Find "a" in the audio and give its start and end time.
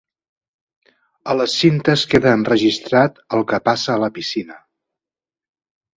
1.33-1.35, 3.97-4.03